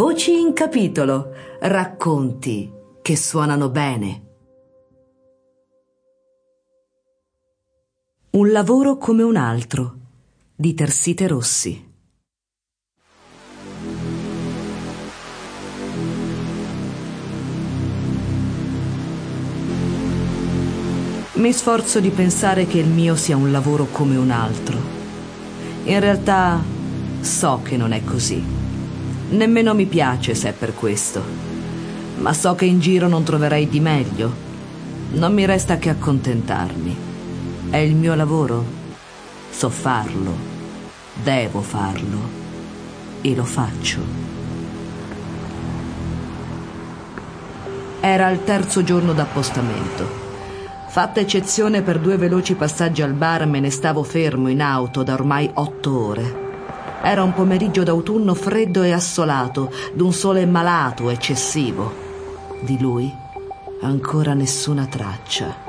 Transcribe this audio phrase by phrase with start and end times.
[0.00, 1.30] Voci in capitolo,
[1.60, 2.72] racconti
[3.02, 4.22] che suonano bene.
[8.30, 9.96] Un lavoro come un altro
[10.56, 11.92] di Tersite Rossi.
[21.32, 24.78] Mi sforzo di pensare che il mio sia un lavoro come un altro.
[25.84, 26.58] In realtà
[27.20, 28.59] so che non è così.
[29.30, 31.22] Nemmeno mi piace se è per questo.
[32.18, 34.32] Ma so che in giro non troverei di meglio.
[35.12, 36.96] Non mi resta che accontentarmi.
[37.70, 38.64] È il mio lavoro.
[39.50, 40.34] So farlo.
[41.22, 42.18] Devo farlo.
[43.20, 43.98] E lo faccio.
[48.00, 50.18] Era il terzo giorno d'appostamento.
[50.88, 55.12] Fatta eccezione per due veloci passaggi al bar, me ne stavo fermo in auto da
[55.12, 56.39] ormai otto ore.
[57.02, 61.92] Era un pomeriggio d'autunno freddo e assolato, d'un sole malato, eccessivo.
[62.60, 63.28] Di lui
[63.82, 65.68] ancora nessuna traccia.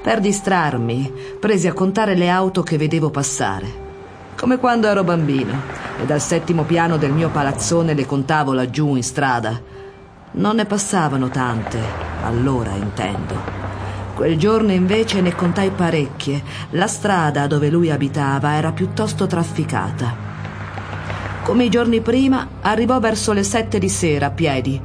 [0.00, 3.86] Per distrarmi, presi a contare le auto che vedevo passare.
[4.36, 5.60] Come quando ero bambino
[6.00, 9.60] e dal settimo piano del mio palazzone le contavo laggiù in strada.
[10.30, 11.80] Non ne passavano tante,
[12.22, 13.66] allora intendo.
[14.14, 16.42] Quel giorno invece ne contai parecchie.
[16.70, 20.27] La strada dove lui abitava era piuttosto trafficata.
[21.48, 24.78] Come i giorni prima, arrivò verso le sette di sera a piedi.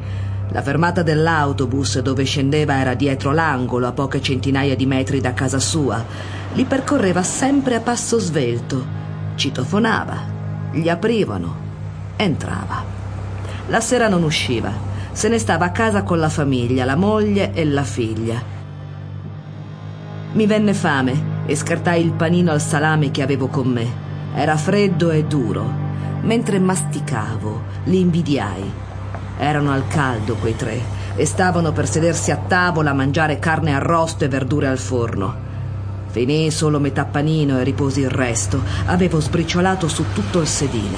[0.51, 5.59] La fermata dell'autobus dove scendeva era dietro l'angolo, a poche centinaia di metri da casa
[5.59, 6.01] sua.
[6.53, 8.85] Li percorreva sempre a passo svelto.
[9.35, 10.17] Citofonava,
[10.71, 11.53] gli aprivano,
[12.15, 12.81] entrava.
[13.67, 14.71] La sera non usciva.
[15.11, 18.41] Se ne stava a casa con la famiglia, la moglie e la figlia.
[20.31, 23.85] Mi venne fame e scartai il panino al salame che avevo con me.
[24.33, 25.82] Era freddo e duro.
[26.23, 28.71] Mentre masticavo, li invidiai.
[29.37, 30.81] Erano al caldo quei tre
[31.15, 35.51] e stavano per sedersi a tavola a mangiare carne arrosto e verdure al forno.
[36.07, 38.61] Finii solo metà panino e riposi il resto.
[38.85, 40.97] Avevo sbriciolato su tutto il sedile.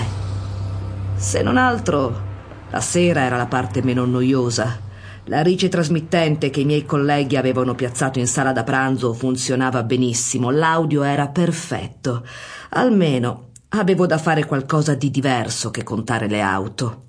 [1.16, 2.22] Se non altro,
[2.70, 4.84] la sera era la parte meno noiosa
[5.28, 10.52] la rice trasmittente che i miei colleghi avevano piazzato in sala da pranzo funzionava benissimo,
[10.52, 12.24] l'audio era perfetto.
[12.70, 13.50] Almeno
[13.80, 17.04] avevo da fare qualcosa di diverso che contare le auto.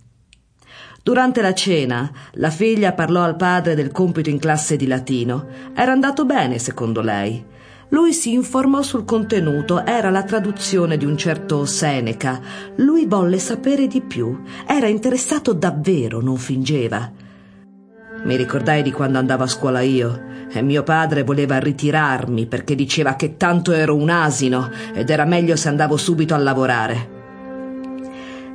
[1.03, 5.47] Durante la cena, la figlia parlò al padre del compito in classe di latino.
[5.75, 7.45] Era andato bene, secondo lei.
[7.91, 12.41] Lui si informò sul contenuto, era la traduzione di un certo Seneca.
[12.77, 14.43] Lui volle sapere di più.
[14.67, 17.13] Era interessato davvero, non fingeva.
[18.27, 20.21] Mi ricordai di quando andavo a scuola io
[20.51, 25.55] e mio padre voleva ritirarmi perché diceva che tanto ero un asino ed era meglio
[25.55, 27.15] se andavo subito a lavorare.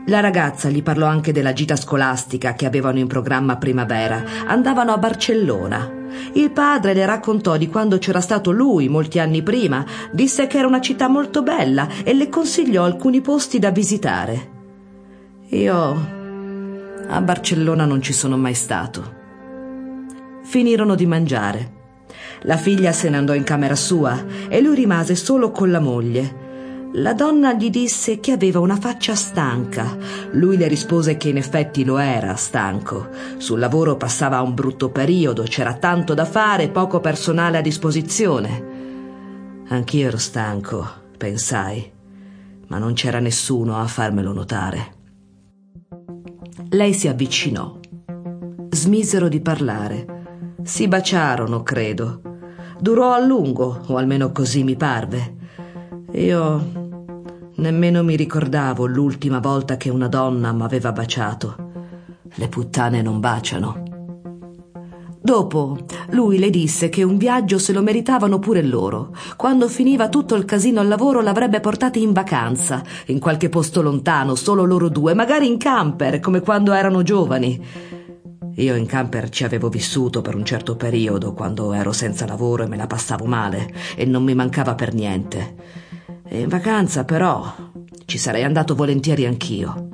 [0.07, 4.21] La ragazza gli parlò anche della gita scolastica che avevano in programma primavera.
[4.45, 5.89] Andavano a Barcellona.
[6.33, 10.67] Il padre le raccontò di quando c'era stato lui molti anni prima, disse che era
[10.67, 14.49] una città molto bella e le consigliò alcuni posti da visitare.
[15.51, 16.19] Io
[17.07, 19.19] a Barcellona non ci sono mai stato.
[20.43, 21.79] Finirono di mangiare.
[22.41, 26.49] La figlia se ne andò in camera sua e lui rimase solo con la moglie.
[26.93, 29.95] La donna gli disse che aveva una faccia stanca.
[30.31, 33.07] Lui le rispose che in effetti lo era stanco.
[33.37, 38.69] Sul lavoro passava un brutto periodo, c'era tanto da fare poco personale a disposizione.
[39.69, 40.85] Anch'io ero stanco,
[41.17, 41.89] pensai,
[42.67, 44.99] ma non c'era nessuno a farmelo notare.
[46.71, 47.79] Lei si avvicinò.
[48.69, 50.10] Smisero di parlare.
[50.63, 52.21] Si baciarono, credo.
[52.79, 55.35] Durò a lungo, o almeno così mi parve.
[56.13, 56.79] Io
[57.55, 61.55] nemmeno mi ricordavo l'ultima volta che una donna m'aveva baciato.
[62.35, 63.83] Le puttane non baciano.
[65.23, 65.77] Dopo,
[66.09, 69.15] lui le disse che un viaggio se lo meritavano pure loro.
[69.37, 74.35] Quando finiva tutto il casino al lavoro l'avrebbe portati in vacanza, in qualche posto lontano,
[74.35, 77.99] solo loro due, magari in camper, come quando erano giovani.
[78.55, 82.67] Io in camper ci avevo vissuto per un certo periodo, quando ero senza lavoro e
[82.67, 85.55] me la passavo male, e non mi mancava per niente.
[86.27, 87.53] E in vacanza, però,
[88.05, 89.87] ci sarei andato volentieri anch'io.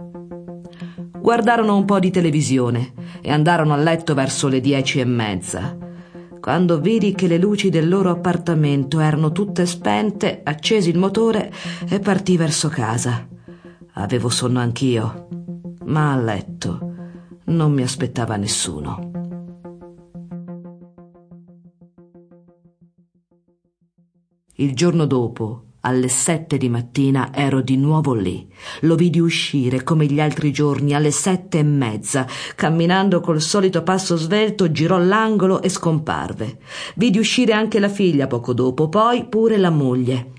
[1.19, 5.77] Guardarono un po' di televisione e andarono a letto verso le dieci e mezza.
[6.39, 11.51] Quando vidi che le luci del loro appartamento erano tutte spente, accesi il motore
[11.87, 13.27] e partì verso casa.
[13.93, 15.27] Avevo sonno anch'io,
[15.85, 16.86] ma a letto
[17.47, 19.11] non mi aspettava nessuno.
[24.59, 28.51] Il giorno dopo, alle sette di mattina ero di nuovo lì.
[28.81, 32.25] Lo vidi uscire come gli altri giorni alle sette e mezza.
[32.55, 36.57] Camminando col solito passo svelto, girò l'angolo e scomparve.
[36.95, 40.31] Vidi uscire anche la figlia poco dopo, poi pure la moglie.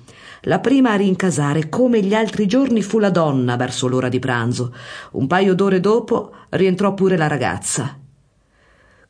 [0.48, 4.74] La prima a rincasare, come gli altri giorni, fu la donna verso l'ora di pranzo.
[5.12, 7.98] Un paio d'ore dopo rientrò pure la ragazza.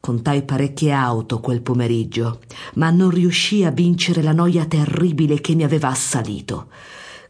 [0.00, 2.40] Contai parecchie auto quel pomeriggio,
[2.74, 6.70] ma non riuscii a vincere la noia terribile che mi aveva assalito.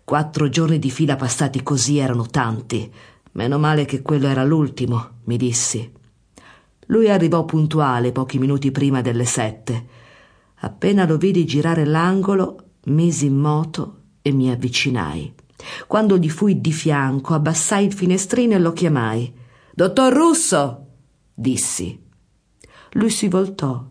[0.05, 2.91] Quattro giorni di fila passati così erano tanti.
[3.33, 5.93] Meno male che quello era l'ultimo, mi dissi.
[6.87, 9.87] Lui arrivò puntuale pochi minuti prima delle sette.
[10.61, 13.97] Appena lo vidi girare l'angolo, misi in moto
[14.29, 15.35] e mi avvicinai.
[15.87, 19.33] Quando gli fui di fianco, abbassai il finestrino e lo chiamai.
[19.75, 20.87] Dottor Russo!
[21.35, 22.07] dissi.
[22.93, 23.87] Lui si voltò,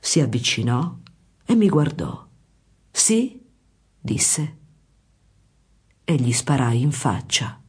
[0.00, 0.96] si avvicinò
[1.44, 2.26] e mi guardò.
[2.90, 3.40] Sì?
[4.00, 4.56] disse.
[6.04, 7.61] E gli sparai in faccia.